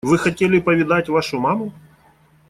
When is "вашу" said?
1.09-1.37